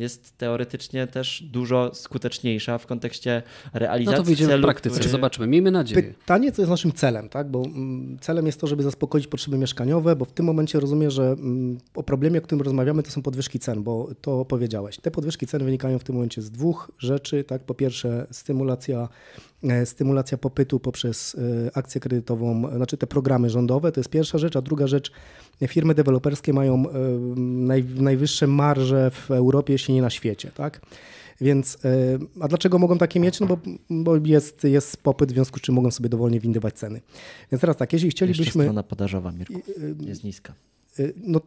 jest 0.00 0.38
teoretycznie 0.38 1.06
też 1.06 1.42
dużo 1.42 1.90
skuteczniejsza 1.94 2.78
w 2.78 2.86
kontekście 2.86 3.42
No 3.74 3.80
realizacji 3.80 4.16
to 4.16 4.24
wyjdziemy 4.24 4.48
w 4.48 4.52
celu, 4.52 4.62
praktyce, 4.62 4.96
który- 4.96 5.10
zobaczymy. 5.10 5.46
Miejmy 5.46 5.70
nadzieję. 5.70 6.02
Pytanie, 6.02 6.52
co 6.52 6.62
jest 6.62 6.70
naszym 6.70 6.92
celem, 6.92 7.28
tak? 7.28 7.50
Bo 7.50 7.62
mm, 7.64 8.18
celem 8.20 8.46
jest 8.46 8.60
to, 8.60 8.66
żeby 8.66 8.82
zaspokoić 8.82 9.26
potrzeby 9.26 9.58
mieszkaniowe, 9.58 10.16
bo 10.16 10.24
w 10.24 10.32
tym 10.32 10.46
momencie 10.46 10.80
rozumiem, 10.80 11.10
że 11.10 11.22
mm, 11.22 11.78
o 11.94 12.02
problemie, 12.02 12.38
o 12.38 12.42
którym 12.42 12.62
rozmawiamy, 12.62 13.02
to 13.02 13.10
są 13.10 13.22
podwyżki 13.22 13.58
cen, 13.58 13.82
bo 13.82 14.08
to 14.20 14.44
powiedziałeś. 14.44 14.96
Te 14.98 15.10
podwyżki 15.10 15.46
cen 15.46 15.64
wynikają 15.64 15.98
w 15.98 16.04
tym 16.04 16.14
momencie 16.14 16.42
z 16.42 16.50
dwóch 16.50 16.90
rzeczy, 16.98 17.44
tak? 17.44 17.62
Po 17.64 17.74
pierwsze, 17.74 18.26
stymulacja, 18.30 19.08
e, 19.62 19.86
stymulacja 19.86 20.38
popytu 20.38 20.80
poprzez 20.80 21.36
e, 21.66 21.76
akcję 21.76 22.00
kredytową, 22.00 22.76
znaczy 22.76 22.96
te 22.96 23.06
programy 23.06 23.50
rządowe, 23.50 23.92
to 23.92 24.00
jest 24.00 24.10
pierwsza 24.10 24.38
rzecz, 24.38 24.56
a 24.56 24.62
druga 24.62 24.86
rzecz, 24.86 25.12
firmy 25.68 25.94
deweloperskie 25.94 26.52
mają 26.52 26.74
e, 26.74 26.92
naj, 27.40 27.84
najwyższe 27.84 28.46
marże 28.46 29.10
w 29.10 29.30
Europie, 29.30 29.72
jeśli 29.72 29.89
nie 29.92 30.02
na 30.02 30.10
świecie, 30.10 30.50
tak? 30.54 30.80
Więc, 31.40 31.78
e, 31.84 32.18
a 32.40 32.48
dlaczego 32.48 32.78
mogą 32.78 32.98
takie 32.98 33.20
mieć? 33.20 33.40
No 33.40 33.46
bo, 33.46 33.58
bo 33.90 34.16
jest, 34.16 34.64
jest 34.64 34.96
popyt, 34.96 35.30
w 35.30 35.34
związku 35.34 35.58
z 35.58 35.62
czym 35.62 35.74
mogą 35.74 35.90
sobie 35.90 36.08
dowolnie 36.08 36.40
windować 36.40 36.74
ceny. 36.74 37.00
Więc 37.52 37.60
teraz 37.60 37.76
tak, 37.76 37.92
jeśli 37.92 38.06
Jeszcze 38.06 38.16
chcielibyśmy... 38.26 38.64
strona 38.64 38.82
podażowa, 38.82 39.32
Mirku, 39.32 39.60
jest 40.00 40.24
niska. 40.24 40.54
y, 40.98 41.14
No, 41.16 41.40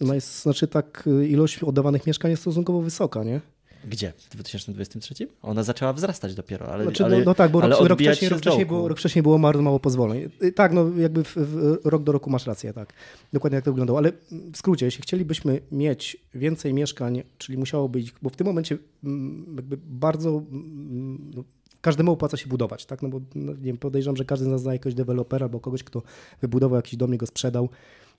no 0.00 0.14
jest, 0.14 0.42
znaczy 0.42 0.68
tak, 0.68 1.04
y, 1.06 1.28
ilość 1.28 1.62
oddawanych 1.62 2.06
mieszkań 2.06 2.30
jest 2.30 2.42
stosunkowo 2.42 2.80
wysoka, 2.82 3.24
nie? 3.24 3.40
Gdzie? 3.86 4.12
W 4.18 4.28
2023? 4.30 5.14
Ona 5.42 5.62
zaczęła 5.62 5.92
wzrastać 5.92 6.34
dopiero, 6.34 6.66
ale, 6.66 6.84
Znaczy, 6.84 7.04
ale 7.04 7.18
no, 7.18 7.24
no 7.24 7.34
tak, 7.34 7.50
bo 7.50 7.60
rok, 7.60 7.88
rok, 7.88 8.00
wcześniej, 8.00 8.28
rok, 8.28 8.38
wcześniej 8.38 8.66
było, 8.66 8.88
rok 8.88 8.98
wcześniej 8.98 9.22
było 9.22 9.38
bardzo 9.38 9.62
mało 9.62 9.80
pozwoleń. 9.80 10.30
Y, 10.42 10.52
Tak, 10.52 10.72
no 10.72 10.90
jakby 10.98 11.24
w, 11.24 11.36
w, 11.36 11.78
rok 11.84 12.02
do 12.02 12.12
roku 12.12 12.30
masz 12.30 12.46
rację, 12.46 12.72
tak. 12.72 12.92
Dokładnie 13.32 13.56
jak 13.56 13.64
to 13.64 13.72
wyglądało. 13.72 13.98
Ale 13.98 14.12
w 14.52 14.56
skrócie, 14.56 14.86
jeśli 14.86 15.02
chcielibyśmy 15.02 15.60
mieć 15.72 16.16
więcej 16.34 16.74
mieszkań, 16.74 17.22
czyli 17.38 17.58
musiało 17.58 17.88
być, 17.88 18.12
bo 18.22 18.30
w 18.30 18.36
tym 18.36 18.46
momencie 18.46 18.78
mm, 19.04 19.56
jakby 19.56 19.76
bardzo 19.76 20.28
mm, 20.30 21.30
no, 21.34 21.44
każdemu 21.80 22.12
opłaca 22.12 22.36
się 22.36 22.48
budować, 22.48 22.86
tak? 22.86 23.02
No 23.02 23.08
bo 23.08 23.20
no, 23.34 23.52
nie 23.52 23.58
wiem, 23.58 23.78
podejrzewam, 23.78 24.16
że 24.16 24.24
każdy 24.24 24.44
z 24.44 24.48
nas 24.48 24.62
zna 24.62 24.72
jakiegoś 24.72 24.94
dewelopera 24.94 25.46
albo 25.46 25.60
kogoś, 25.60 25.84
kto 25.84 26.02
wybudował 26.40 26.76
jakiś 26.76 26.96
dom 26.96 27.14
i 27.14 27.16
go 27.16 27.26
sprzedał 27.26 27.68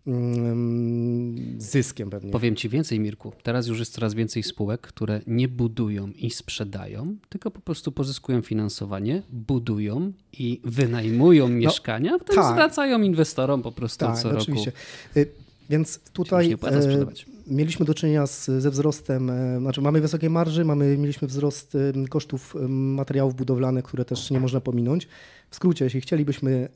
mm, 0.08 1.62
zyskiem 1.62 2.10
pewnie. 2.10 2.32
Powiem 2.32 2.56
Ci 2.56 2.70
więcej, 2.70 3.00
Mirku. 3.00 3.32
Teraz 3.44 3.68
już 3.68 3.80
jest 3.80 3.94
coraz 3.94 4.14
więcej 4.14 4.44
spółek, 4.44 4.82
które 4.82 5.22
nie 5.28 5.48
budują 5.48 6.08
i 6.08 6.30
sprzedają, 6.32 7.16
tylko 7.30 7.52
po 7.52 7.62
prostu 7.62 7.92
pozyskują 7.92 8.42
finansowanie, 8.42 9.24
budują 9.30 10.12
i 10.34 10.62
wynajmują 10.64 11.48
mieszkania, 11.50 12.16
a 12.16 12.20
potem 12.20 12.36
tak. 12.36 12.54
zwracają 12.54 13.02
inwestorom 13.02 13.62
po 13.62 13.72
prostu 13.72 14.06
Tak, 14.06 14.20
co 14.20 14.30
oczywiście. 14.38 14.72
roku. 14.72 15.20
Y, 15.20 15.32
Więc 15.70 16.00
tutaj 16.00 16.48
nie 16.48 16.56
opłaca 16.56 16.78
e, 16.78 16.82
sprzedawać. 16.82 17.37
Mieliśmy 17.48 17.86
do 17.86 17.94
czynienia 17.94 18.28
z, 18.28 18.46
ze 18.46 18.72
wzrostem, 18.72 19.30
e, 19.30 19.60
znaczy 19.60 19.82
mamy 19.82 20.02
wysokie 20.02 20.30
marży, 20.30 20.66
mamy, 20.66 20.98
mieliśmy 20.98 21.28
wzrost 21.28 21.76
e, 21.76 22.08
kosztów 22.08 22.56
e, 22.56 22.68
materiałów 22.68 23.36
budowlanych, 23.36 23.86
które 23.86 24.06
też 24.06 24.32
nie 24.32 24.40
można 24.40 24.62
pominąć. 24.62 25.08
W 25.50 25.56
skrócie, 25.56 25.86
jeśli 25.86 26.02
chcielibyśmy 26.02 26.70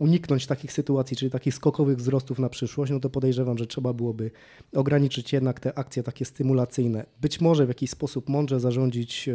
uniknąć 0.00 0.46
takich 0.46 0.72
sytuacji, 0.72 1.16
czyli 1.16 1.30
takich 1.30 1.54
skokowych 1.54 1.96
wzrostów 1.96 2.38
na 2.38 2.48
przyszłość, 2.48 2.92
no 2.92 3.00
to 3.00 3.10
podejrzewam, 3.10 3.58
że 3.58 3.66
trzeba 3.66 3.92
byłoby 3.92 4.30
ograniczyć 4.72 5.32
jednak 5.32 5.60
te 5.60 5.78
akcje 5.78 6.02
takie 6.02 6.24
stymulacyjne. 6.24 7.06
Być 7.20 7.40
może 7.40 7.64
w 7.64 7.68
jakiś 7.68 7.90
sposób 7.90 8.28
mądrze 8.28 8.60
zarządzić, 8.60 9.28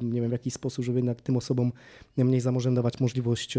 nie 0.00 0.20
wiem, 0.20 0.30
w 0.30 0.32
jakiś 0.32 0.54
sposób, 0.54 0.84
żeby 0.84 0.98
jednak 0.98 1.20
tym 1.20 1.36
osobom 1.36 1.72
mniej 2.16 2.40
zamożnym 2.40 2.74
dawać 2.74 3.00
możliwość 3.00 3.58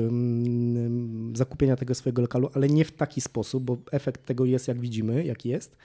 zakupienia 1.34 1.76
tego 1.76 1.96
swojego 1.96 2.22
lokalu, 2.22 2.50
ale 2.54 2.70
nie 2.70 2.86
w 2.86 2.92
taki 2.92 3.22
sposób, 3.22 3.64
bo 3.64 3.78
efekt 3.92 4.26
tego 4.26 4.46
jest, 4.46 4.68
jak 4.68 4.80
widzimy, 4.80 5.26
jaki 5.26 5.50
jest. 5.50 5.76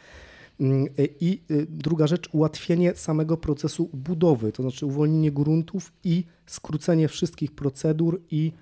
Mm, 0.61 0.87
I 1.21 1.43
y, 1.51 1.67
druga 1.71 2.07
rzecz, 2.07 2.29
ułatwienie 2.33 2.95
samego 2.95 3.37
procesu 3.37 3.91
budowy, 3.93 4.53
to 4.53 4.63
znaczy 4.63 4.87
uwolnienie 4.87 5.33
gruntów 5.33 5.93
i 6.05 6.25
skrócenie 6.47 7.09
wszystkich 7.09 7.53
procedur 7.53 8.21
i 8.31 8.53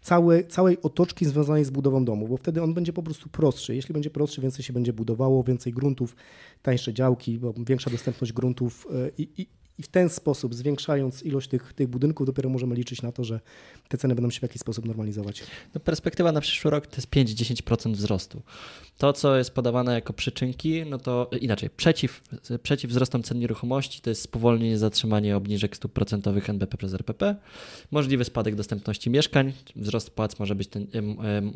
całe, 0.00 0.44
całej 0.44 0.82
otoczki 0.82 1.26
związanej 1.26 1.64
z 1.64 1.70
budową 1.70 2.04
domu, 2.04 2.28
bo 2.28 2.36
wtedy 2.36 2.62
on 2.62 2.74
będzie 2.74 2.92
po 2.92 3.02
prostu 3.02 3.28
prostszy. 3.28 3.74
Jeśli 3.74 3.92
będzie 3.92 4.10
prostszy, 4.10 4.40
więcej 4.40 4.64
się 4.64 4.72
będzie 4.72 4.92
budowało, 4.92 5.42
więcej 5.42 5.72
gruntów, 5.72 6.16
tańsze 6.62 6.94
działki, 6.94 7.40
większa 7.66 7.90
dostępność 7.90 8.32
gruntów 8.32 8.86
y, 8.90 9.12
i, 9.18 9.28
i, 9.42 9.46
i 9.80 9.82
w 9.82 9.88
ten 9.88 10.08
sposób, 10.08 10.54
zwiększając 10.54 11.22
ilość 11.22 11.48
tych, 11.48 11.72
tych 11.72 11.88
budynków, 11.88 12.26
dopiero 12.26 12.48
możemy 12.48 12.74
liczyć 12.74 13.02
na 13.02 13.12
to, 13.12 13.24
że 13.24 13.40
te 13.88 13.98
ceny 13.98 14.14
będą 14.14 14.30
się 14.30 14.38
w 14.38 14.42
jakiś 14.42 14.60
sposób 14.60 14.86
normalizować. 14.86 15.42
No 15.74 15.80
perspektywa 15.80 16.32
na 16.32 16.40
przyszły 16.40 16.70
rok 16.70 16.86
to 16.86 16.96
jest 16.96 17.10
5-10% 17.10 17.92
wzrostu. 17.92 18.42
To, 18.98 19.12
co 19.12 19.36
jest 19.36 19.50
podawane 19.50 19.94
jako 19.94 20.12
przyczynki, 20.12 20.82
no 20.86 20.98
to 20.98 21.30
inaczej, 21.40 21.70
przeciw, 21.70 22.22
przeciw 22.62 22.90
wzrostom 22.90 23.22
cen 23.22 23.38
nieruchomości 23.38 24.00
to 24.00 24.10
jest 24.10 24.22
spowolnienie, 24.22 24.78
zatrzymanie 24.78 25.36
obniżek 25.36 25.76
stóp 25.76 25.92
procentowych 25.92 26.50
NBP 26.50 26.76
przez 26.76 26.94
RPP, 26.94 27.36
możliwy 27.90 28.24
spadek 28.24 28.54
dostępności 28.54 29.10
mieszkań, 29.10 29.52
wzrost 29.76 30.10
płac 30.10 30.38
może 30.38 30.54
być, 30.54 30.68
ten, 30.68 30.86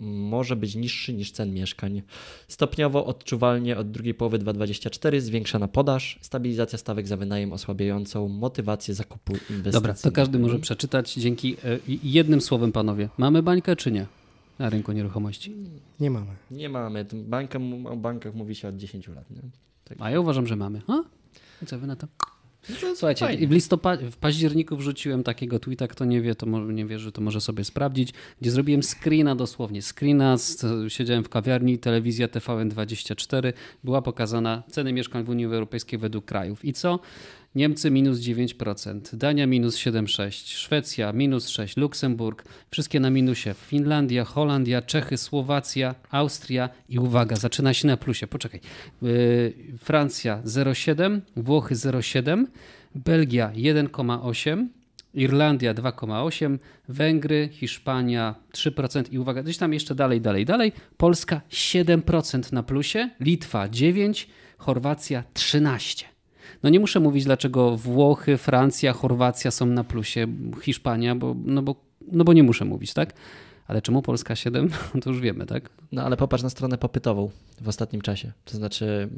może 0.00 0.56
być 0.56 0.74
niższy 0.74 1.12
niż 1.12 1.32
cen 1.32 1.54
mieszkań. 1.54 2.02
Stopniowo, 2.48 3.06
odczuwalnie 3.06 3.76
od 3.76 3.90
drugiej 3.90 4.14
połowy 4.14 4.38
2024 4.38 5.20
zwiększana 5.20 5.68
podaż, 5.68 6.18
stabilizacja 6.22 6.78
stawek 6.78 7.08
za 7.08 7.16
wynajem 7.16 7.52
osłabiającą 8.14 8.28
motywację 8.28 8.94
zakupu 8.94 9.32
inwestycji. 9.32 9.72
Dobra, 9.72 9.94
to 9.94 10.12
każdy 10.12 10.38
może 10.38 10.58
przeczytać. 10.58 11.14
Dzięki. 11.14 11.56
E, 11.64 11.78
jednym 12.02 12.40
słowem, 12.40 12.72
panowie, 12.72 13.08
mamy 13.18 13.42
bańkę 13.42 13.76
czy 13.76 13.92
nie 13.92 14.06
na 14.58 14.70
rynku 14.70 14.92
nieruchomości? 14.92 15.54
Nie 16.00 16.10
mamy. 16.10 16.30
Nie 16.50 16.68
mamy. 16.68 17.06
Banka, 17.12 17.58
o 17.84 17.96
bankach 17.96 18.34
mówi 18.34 18.54
się 18.54 18.68
od 18.68 18.76
10 18.76 19.08
lat. 19.08 19.30
Nie? 19.30 19.40
Tak. 19.84 19.98
A 20.00 20.10
ja 20.10 20.20
uważam, 20.20 20.46
że 20.46 20.56
mamy. 20.56 20.82
A? 20.88 21.02
Co 21.66 21.78
wy 21.78 21.86
na 21.86 21.96
to? 21.96 22.06
No 22.68 22.96
Słuchajcie, 22.96 23.26
fajnie. 23.26 23.48
w 23.48 23.50
listopadzie, 23.50 24.10
w 24.10 24.16
październiku 24.16 24.76
wrzuciłem 24.76 25.22
takiego 25.22 25.58
tweeta, 25.58 25.88
kto 25.88 26.04
nie 26.04 26.20
wie, 26.20 26.34
to 26.34 26.46
może, 26.46 26.72
nie 26.72 26.86
wie, 26.86 26.98
że 26.98 27.12
to 27.12 27.20
może 27.20 27.40
sobie 27.40 27.64
sprawdzić, 27.64 28.12
gdzie 28.40 28.50
zrobiłem 28.50 28.82
screena 28.82 29.36
dosłownie, 29.36 29.82
screena, 29.82 30.36
z, 30.36 30.64
siedziałem 30.88 31.24
w 31.24 31.28
kawiarni, 31.28 31.78
telewizja 31.78 32.28
TVN24, 32.28 33.52
była 33.84 34.02
pokazana 34.02 34.62
ceny 34.70 34.92
mieszkań 34.92 35.24
w 35.24 35.28
Unii 35.28 35.44
Europejskiej 35.44 35.98
według 35.98 36.24
krajów. 36.24 36.64
I 36.64 36.72
co? 36.72 36.98
Niemcy 37.54 37.90
minus 37.90 38.18
9%, 38.18 39.16
Dania 39.16 39.46
minus 39.46 39.76
7,6%, 39.76 40.30
Szwecja 40.46 41.12
minus 41.12 41.50
6%, 41.50 41.76
Luksemburg, 41.76 42.44
wszystkie 42.70 43.00
na 43.00 43.10
minusie, 43.10 43.54
Finlandia, 43.54 44.24
Holandia, 44.24 44.82
Czechy, 44.82 45.16
Słowacja, 45.16 45.94
Austria 46.10 46.68
i 46.88 46.98
uwaga, 46.98 47.36
zaczyna 47.36 47.74
się 47.74 47.86
na 47.86 47.96
plusie, 47.96 48.26
poczekaj, 48.26 48.60
yy, 49.02 49.52
Francja 49.78 50.42
0,7%, 50.44 51.20
Włochy 51.36 51.74
0,7%, 51.74 52.44
Belgia 52.94 53.52
1,8%, 53.54 54.66
Irlandia 55.14 55.74
2,8%, 55.74 56.58
Węgry, 56.88 57.48
Hiszpania 57.52 58.34
3% 58.52 59.12
i 59.12 59.18
uwaga, 59.18 59.42
gdzieś 59.42 59.58
tam 59.58 59.72
jeszcze 59.72 59.94
dalej, 59.94 60.20
dalej, 60.20 60.44
dalej, 60.44 60.72
Polska 60.96 61.40
7% 61.50 62.52
na 62.52 62.62
plusie, 62.62 63.10
Litwa 63.20 63.68
9%, 63.68 64.26
Chorwacja 64.58 65.24
13%. 65.34 66.13
No 66.62 66.70
nie 66.70 66.80
muszę 66.80 67.00
mówić, 67.00 67.24
dlaczego 67.24 67.76
Włochy, 67.76 68.36
Francja, 68.36 68.92
Chorwacja 68.92 69.50
są 69.50 69.66
na 69.66 69.84
plusie, 69.84 70.26
Hiszpania, 70.62 71.14
bo, 71.14 71.34
no, 71.44 71.62
bo, 71.62 71.74
no 72.12 72.24
bo 72.24 72.32
nie 72.32 72.42
muszę 72.42 72.64
mówić, 72.64 72.94
tak? 72.94 73.14
Ale 73.66 73.82
czemu 73.82 74.02
Polska 74.02 74.36
7? 74.36 74.70
To 75.02 75.10
już 75.10 75.20
wiemy, 75.20 75.46
tak? 75.46 75.70
No 75.92 76.02
ale 76.02 76.16
popatrz 76.16 76.42
na 76.42 76.50
stronę 76.50 76.78
popytową 76.78 77.30
w 77.60 77.68
ostatnim 77.68 78.00
czasie. 78.00 78.32
To 78.44 78.56
znaczy 78.56 79.08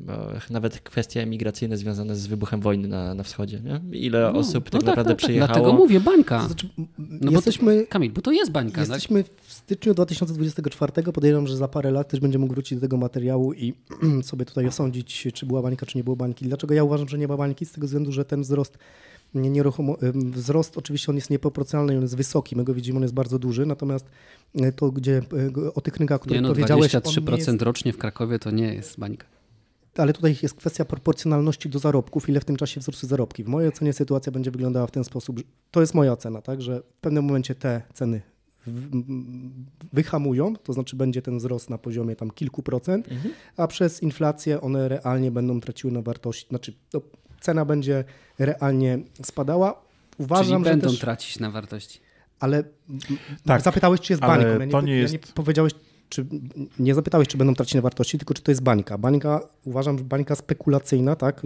nawet 0.50 0.80
kwestie 0.80 1.22
emigracyjne 1.22 1.76
związane 1.76 2.16
z 2.16 2.26
wybuchem 2.26 2.60
wojny 2.60 2.88
na, 2.88 3.14
na 3.14 3.22
wschodzie. 3.22 3.60
Nie? 3.60 3.98
Ile 3.98 4.32
no, 4.32 4.38
osób 4.38 4.64
tak 4.64 4.72
no 4.72 4.78
tak 4.78 4.86
naprawdę 4.88 5.10
tak, 5.10 5.18
przyjechało. 5.18 5.52
Dlatego 5.52 5.72
mówię 5.72 6.00
bańka. 6.00 6.40
To 6.40 6.46
znaczy, 6.46 6.68
no 6.98 7.30
jesteśmy, 7.30 7.80
bo 7.80 7.86
Kamil, 7.86 8.12
bo 8.12 8.22
to 8.22 8.32
jest 8.32 8.50
bańka. 8.50 8.80
Tak? 8.80 8.88
Jesteśmy 8.88 9.24
tak? 9.24 9.32
w 9.42 9.52
styczniu 9.52 9.94
2024. 9.94 11.12
Podejrzewam, 11.12 11.46
że 11.46 11.56
za 11.56 11.68
parę 11.68 11.90
lat 11.90 12.08
też 12.08 12.20
będziemy 12.20 12.40
mógł 12.42 12.54
wrócić 12.54 12.78
do 12.78 12.80
tego 12.80 12.96
materiału 12.96 13.52
i 13.52 13.74
sobie 14.22 14.44
tutaj 14.44 14.66
osądzić, 14.66 15.28
czy 15.34 15.46
była 15.46 15.62
bańka, 15.62 15.86
czy 15.86 15.98
nie 15.98 16.04
było 16.04 16.16
bańki. 16.16 16.44
Dlaczego 16.44 16.74
ja 16.74 16.84
uważam, 16.84 17.08
że 17.08 17.18
nie 17.18 17.28
ma 17.28 17.36
bańki? 17.36 17.66
Z 17.66 17.72
tego 17.72 17.86
względu, 17.86 18.12
że 18.12 18.24
ten 18.24 18.42
wzrost 18.42 18.78
nieruchomo, 19.40 19.96
wzrost 20.14 20.78
oczywiście 20.78 21.12
on 21.12 21.16
jest 21.16 21.30
nieproporcjonalny, 21.30 21.96
on 21.96 22.02
jest 22.02 22.16
wysoki, 22.16 22.56
my 22.56 22.64
go 22.64 22.74
widzimy, 22.74 22.96
on 22.96 23.02
jest 23.02 23.14
bardzo 23.14 23.38
duży, 23.38 23.66
natomiast 23.66 24.06
e, 24.54 24.72
to, 24.72 24.90
gdzie 24.90 25.22
e, 25.66 25.74
o 25.74 25.80
tych 25.80 25.96
rynkach, 25.96 26.20
które 26.20 26.36
nie, 26.36 26.42
no, 26.42 26.48
powiedziałeś... 26.48 26.92
23% 26.92 27.36
jest... 27.36 27.62
rocznie 27.62 27.92
w 27.92 27.98
Krakowie 27.98 28.38
to 28.38 28.50
nie 28.50 28.74
jest 28.74 28.98
bańka. 28.98 29.26
Ale 29.96 30.12
tutaj 30.12 30.36
jest 30.42 30.54
kwestia 30.54 30.84
proporcjonalności 30.84 31.68
do 31.68 31.78
zarobków, 31.78 32.28
ile 32.28 32.40
w 32.40 32.44
tym 32.44 32.56
czasie 32.56 32.80
wzrosły 32.80 33.08
zarobki. 33.08 33.44
W 33.44 33.48
mojej 33.48 33.68
ocenie 33.68 33.92
sytuacja 33.92 34.32
będzie 34.32 34.50
wyglądała 34.50 34.86
w 34.86 34.90
ten 34.90 35.04
sposób, 35.04 35.40
to 35.70 35.80
jest 35.80 35.94
moja 35.94 36.12
ocena, 36.12 36.42
tak, 36.42 36.62
że 36.62 36.80
w 36.80 37.00
pewnym 37.00 37.24
momencie 37.24 37.54
te 37.54 37.82
ceny 37.94 38.22
wyhamują, 39.92 40.56
to 40.56 40.72
znaczy 40.72 40.96
będzie 40.96 41.22
ten 41.22 41.38
wzrost 41.38 41.70
na 41.70 41.78
poziomie 41.78 42.16
tam 42.16 42.30
kilku 42.30 42.62
procent, 42.62 43.12
mhm. 43.12 43.34
a 43.56 43.66
przez 43.66 44.02
inflację 44.02 44.60
one 44.60 44.88
realnie 44.88 45.30
będą 45.30 45.60
traciły 45.60 45.92
na 45.92 46.02
wartości, 46.02 46.48
znaczy 46.48 46.72
no, 46.94 47.00
cena 47.46 47.64
będzie 47.64 48.04
realnie 48.38 48.98
spadała. 49.22 49.82
Uważam, 50.18 50.62
Czyli 50.62 50.64
będą 50.64 50.90
też, 50.90 50.98
tracić 50.98 51.38
na 51.38 51.50
wartości. 51.50 52.00
Ale 52.40 52.64
tak, 53.44 53.62
zapytałeś, 53.62 54.00
czy 54.00 54.12
jest 54.12 54.20
bańką. 54.22 54.48
Ja 54.48 54.64
nie, 54.64 54.70
to 54.70 54.80
nie 54.80 54.96
jest... 54.96 55.14
Ja 55.14 55.20
nie 55.20 55.26
powiedziałeś, 55.34 55.72
czy 56.08 56.26
nie 56.78 56.94
zapytałeś, 56.94 57.28
czy 57.28 57.36
będą 57.36 57.54
tracić 57.54 57.74
na 57.74 57.80
wartości, 57.80 58.18
tylko 58.18 58.34
czy 58.34 58.42
to 58.42 58.50
jest 58.50 58.62
bańka. 58.62 58.98
Bańka, 58.98 59.40
uważam, 59.64 59.98
że 59.98 60.04
bańka 60.04 60.34
spekulacyjna, 60.34 61.16
tak? 61.16 61.40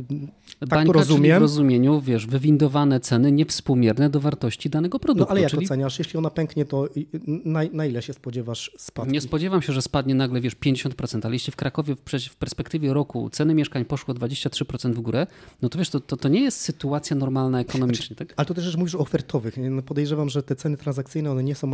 tak 0.60 0.68
bańka, 0.68 0.92
to 0.92 0.92
rozumiem. 0.92 1.38
w 1.38 1.40
rozumieniu, 1.40 2.00
wiesz, 2.00 2.26
wywindowane 2.26 3.00
ceny 3.00 3.32
niewspółmierne 3.32 4.10
do 4.10 4.20
wartości 4.20 4.70
danego 4.70 4.98
produktu. 4.98 5.24
No 5.24 5.30
ale 5.30 5.40
jak 5.40 5.50
czyli... 5.50 5.66
oceniasz, 5.66 5.98
jeśli 5.98 6.18
ona 6.18 6.30
pęknie, 6.30 6.64
to 6.64 6.88
na, 7.26 7.60
na, 7.72 7.86
ile 7.86 8.02
się 8.02 8.12
spodziewasz 8.12 8.70
spadku? 8.78 9.12
Nie 9.12 9.20
spodziewam 9.20 9.62
się, 9.62 9.72
że 9.72 9.82
spadnie 9.82 10.14
nagle, 10.14 10.40
wiesz, 10.40 10.56
50%, 10.56 11.20
ale 11.24 11.34
jeśli 11.34 11.52
w 11.52 11.56
Krakowie 11.56 11.96
w 12.30 12.36
perspektywie 12.36 12.92
roku 12.92 13.30
ceny 13.30 13.54
mieszkań 13.54 13.84
poszło 13.84 14.14
23% 14.14 14.92
w 14.92 15.00
górę, 15.00 15.26
no 15.62 15.68
to 15.68 15.78
wiesz, 15.78 15.90
to, 15.90 16.00
to, 16.00 16.16
to 16.16 16.28
nie 16.28 16.40
jest 16.40 16.60
sytuacja 16.60 17.16
normalna 17.16 17.60
ekonomicznie, 17.60 18.16
tak? 18.16 18.34
Ale 18.36 18.46
to 18.46 18.54
też 18.54 18.76
mówisz 18.76 18.94
o 18.94 18.98
ofertowych. 18.98 19.56
No 19.70 19.82
podejrzewam, 19.82 20.28
że 20.28 20.42
te 20.42 20.56
ceny 20.56 20.76
transakcyjne, 20.76 21.30
one 21.30 21.42
nie 21.42 21.54
są 21.54 21.72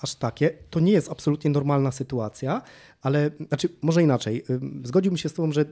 aż 0.00 0.14
takie. 0.14 0.50
To 0.70 0.80
nie 0.80 0.92
jest 0.92 1.10
absolutnie 1.10 1.50
normalna 1.50 1.90
sytuacja 1.90 2.15
sytuacja, 2.16 2.62
ale 3.02 3.30
znaczy, 3.48 3.68
może 3.82 4.02
inaczej. 4.02 4.44
Zgodziłbym 4.84 5.18
się 5.18 5.28
z 5.28 5.34
Tobą, 5.34 5.52
że 5.52 5.64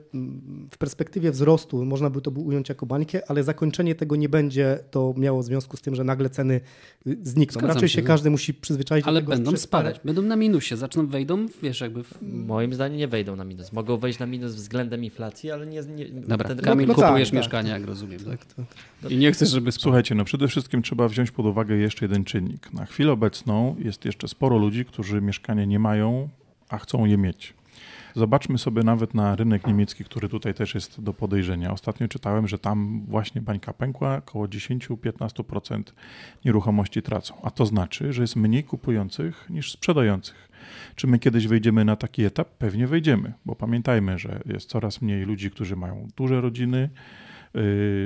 w 0.71 0.79
perspektywie 0.79 1.31
wzrostu 1.31 1.85
można 1.85 2.11
by 2.11 2.21
to 2.21 2.31
ująć 2.31 2.69
jako 2.69 2.87
bańkę, 2.87 3.31
ale 3.31 3.43
zakończenie 3.43 3.95
tego 3.95 4.17
nie 4.17 4.29
będzie 4.29 4.79
to 4.91 5.15
miało 5.17 5.43
w 5.43 5.45
związku 5.45 5.77
z 5.77 5.81
tym, 5.81 5.95
że 5.95 6.05
nagle 6.05 6.31
ceny 6.31 6.61
y, 7.07 7.17
znikną. 7.23 7.61
Zgadzam 7.61 7.75
Raczej 7.75 7.89
się, 7.89 8.03
no. 8.03 8.07
każdy 8.07 8.31
musi 8.31 8.55
przyzwyczaić 8.55 9.07
ale 9.07 9.15
do 9.15 9.21
tego. 9.21 9.33
Ale 9.33 9.43
będą 9.43 9.57
spadać, 9.57 10.01
będą 10.05 10.23
na 10.23 10.37
minusie, 10.37 10.77
zaczną, 10.77 11.07
wejdą, 11.07 11.47
wiesz, 11.63 11.81
jakby. 11.81 12.05
W... 12.05 12.23
Moim 12.23 12.75
zdaniem 12.75 12.99
nie 12.99 13.09
wejdą 13.09 13.37
na 13.37 13.45
minus. 13.45 13.73
Mogą 13.73 13.97
wejść 13.97 14.19
na 14.19 14.27
minus 14.27 14.55
względem 14.55 15.05
inflacji, 15.05 15.51
ale 15.51 15.67
nie. 15.67 15.83
nie 15.83 16.07
Dobra, 16.07 16.49
ten... 16.49 16.59
Kamil, 16.59 16.87
no, 16.87 16.95
no 16.97 17.03
kupujesz 17.03 17.29
tak, 17.29 17.37
mieszkanie, 17.37 17.71
tak, 17.71 17.81
jak 17.81 17.89
rozumiem. 17.89 18.21
Tak? 18.21 18.45
tak, 18.45 18.67
tak. 19.03 19.11
I 19.11 19.17
nie 19.17 19.33
chcesz, 19.33 19.51
żeby. 19.51 19.73
Słuchajcie, 19.73 20.15
no 20.15 20.25
przede 20.25 20.49
wszystkim 20.49 20.83
trzeba 20.83 21.09
wziąć 21.09 21.31
pod 21.31 21.47
uwagę 21.47 21.77
jeszcze 21.77 22.05
jeden 22.05 22.25
czynnik. 22.25 22.73
Na 22.73 22.87
chwilę 22.87 23.13
obecną 23.13 23.77
jest 23.79 24.05
jeszcze 24.05 24.29
sporo 24.29 24.59
ludzi, 24.59 24.85
którzy 24.85 25.21
mieszkanie 25.21 25.67
nie 25.67 25.79
mają, 25.79 26.29
a 26.75 26.79
chcą 26.79 27.05
je 27.05 27.19
mieć. 27.19 27.55
Zobaczmy 28.17 28.59
sobie 28.59 28.83
nawet 28.83 29.15
na 29.15 29.37
rynek 29.37 29.67
niemiecki, 29.67 30.05
który 30.05 30.29
tutaj 30.29 30.55
też 30.55 30.75
jest 30.75 31.01
do 31.01 31.15
podejrzenia. 31.15 31.73
Ostatnio 31.73 32.09
czytałem, 32.09 32.49
że 32.49 32.59
tam 32.59 33.05
właśnie 33.09 33.41
bańka 33.41 33.73
pękła, 33.73 34.17
około 34.17 34.47
10-15% 34.47 35.83
nieruchomości 36.45 37.03
tracą. 37.03 37.35
A 37.43 37.51
to 37.51 37.67
znaczy, 37.67 38.13
że 38.13 38.23
jest 38.23 38.37
mniej 38.37 38.65
kupujących 38.65 39.47
niż 39.51 39.73
sprzedających. 39.73 40.49
Czy 40.95 41.07
my 41.07 41.19
kiedyś 41.19 41.47
wejdziemy 41.47 41.85
na 41.85 41.97
taki 41.97 42.25
etap? 42.25 42.49
Pewnie 42.49 42.87
wejdziemy, 42.87 43.33
bo 43.47 43.57
pamiętajmy, 43.57 44.19
że 44.19 44.41
jest 44.47 44.69
coraz 44.69 45.03
mniej 45.03 45.25
ludzi, 45.25 45.51
którzy 45.51 45.77
mają 45.77 46.09
duże 46.17 46.41
rodziny, 46.41 46.91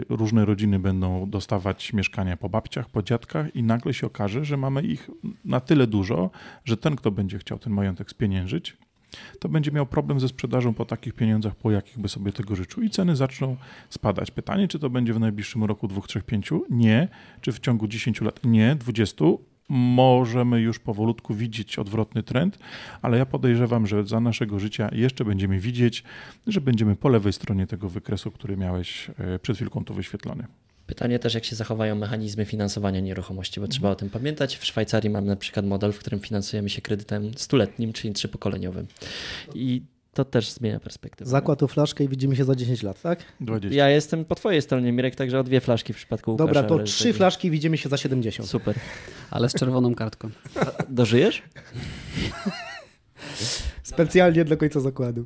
różne 0.09 0.45
rodziny 0.45 0.79
będą 0.79 1.31
dostawać 1.31 1.93
mieszkania 1.93 2.37
po 2.37 2.49
babciach, 2.49 2.91
po 2.91 3.03
dziadkach 3.03 3.57
i 3.57 3.63
nagle 3.63 3.95
się 3.95 4.07
okaże, 4.07 4.45
że 4.45 4.57
mamy 4.57 4.83
ich 4.83 5.11
na 5.45 5.61
tyle 5.61 5.87
dużo, 5.87 6.31
że 6.65 6.77
ten, 6.77 6.97
kto 6.97 7.11
będzie 7.11 7.39
chciał 7.39 7.59
ten 7.59 7.73
majątek 7.73 8.11
spieniężyć, 8.11 8.77
to 9.39 9.49
będzie 9.49 9.71
miał 9.71 9.87
problem 9.87 10.21
ze 10.21 10.29
sprzedażą 10.29 10.75
po 10.75 10.85
takich 10.85 11.15
pieniądzach, 11.15 11.57
po 11.57 11.71
jakich 11.71 11.99
by 11.99 12.09
sobie 12.09 12.33
tego 12.33 12.57
życzył 12.57 12.83
i 12.83 12.91
ceny 12.91 13.17
zaczną 13.17 13.57
spadać. 13.91 14.31
Pytanie, 14.31 14.69
czy 14.69 14.79
to 14.79 14.91
będzie 14.91 15.15
w 15.15 15.21
najbliższym 15.21 15.65
roku 15.65 15.89
2, 15.89 16.01
3, 16.01 16.23
5? 16.23 16.51
Nie. 16.71 17.09
Czy 17.41 17.53
w 17.53 17.61
ciągu 17.61 17.89
10 17.89 18.21
lat? 18.21 18.41
Nie. 18.45 18.75
20? 18.75 19.25
Możemy 19.69 20.61
już 20.61 20.79
powolutku 20.79 21.35
widzieć 21.35 21.79
odwrotny 21.79 22.23
trend, 22.23 22.59
ale 23.03 23.19
ja 23.19 23.27
podejrzewam, 23.27 23.87
że 23.87 24.07
za 24.07 24.21
naszego 24.21 24.59
życia 24.59 24.89
jeszcze 24.93 25.25
będziemy 25.25 25.61
widzieć, 25.61 26.05
że 26.47 26.61
będziemy 26.61 26.97
po 26.97 27.09
lewej 27.09 27.33
stronie 27.33 27.67
tego 27.67 27.89
wykresu, 27.89 28.31
który 28.31 28.57
miałeś 28.57 29.11
e, 29.19 29.39
przed 29.39 29.57
chwilką 29.57 29.85
tu 29.85 29.95
wyświetlony. 29.95 30.45
Pytanie 30.87 31.19
też, 31.19 31.35
jak 31.35 31.45
się 31.45 31.57
zachowają 31.57 31.97
mechanizmy 31.97 32.45
finansowania 32.45 33.01
nieruchomości, 33.01 33.61
bo 33.61 33.69
trzeba 33.69 33.91
o 33.91 33.95
tym 33.95 34.11
pamiętać. 34.11 34.57
W 34.57 34.65
Szwajcarii 34.65 35.11
mamy 35.11 35.27
na 35.27 35.37
przykład 35.37 35.67
model, 35.67 35.93
w 35.93 35.99
którym 35.99 36.21
finansujemy 36.21 36.71
się 36.71 36.83
kredytem 36.83 37.35
stuletnim, 37.37 37.93
czyli 37.93 38.15
trzypokoleniowym. 38.15 38.87
I 39.55 39.83
to 40.19 40.25
też 40.25 40.51
zmienia 40.51 40.81
perspektywę. 40.81 41.31
Zakład 41.31 41.63
o 41.63 41.69
flaszkę 41.69 42.05
i 42.05 42.09
widzimy 42.09 42.37
się 42.37 42.45
za 42.45 42.55
10 42.55 42.83
lat, 42.83 43.03
tak? 43.03 43.19
20. 43.41 43.77
Ja 43.77 43.89
jestem 43.89 44.25
po 44.25 44.35
twojej 44.35 44.63
stronie, 44.63 44.93
Mirek, 44.93 45.17
także 45.17 45.41
o 45.41 45.43
dwie 45.45 45.61
flaszki 45.61 45.93
w 45.93 45.97
przypadku 45.97 46.31
Łukasza. 46.31 46.47
Dobra, 46.47 46.63
to 46.63 46.79
trzy 46.79 47.13
flaszki 47.13 47.51
widzimy 47.51 47.79
się 47.79 47.89
za 47.89 47.97
70. 47.97 48.49
Super. 48.49 48.75
Ale 49.31 49.49
z 49.49 49.55
czerwoną 49.55 49.95
kartką. 49.95 50.31
A 50.61 50.83
dożyjesz? 50.89 51.43
Specjalnie 53.83 54.45
dla 54.45 54.57
końca 54.57 54.81
zakładu. 54.81 55.25